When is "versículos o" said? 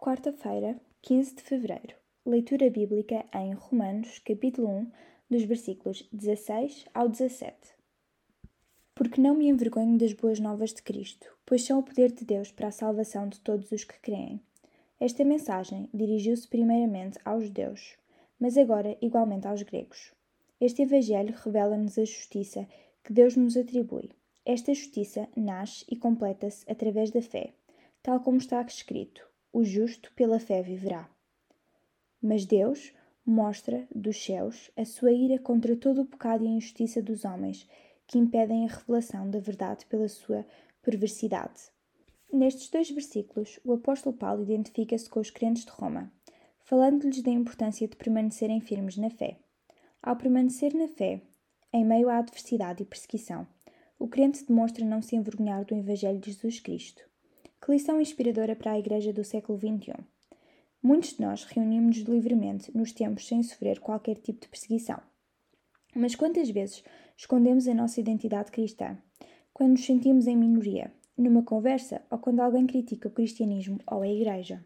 42.88-43.72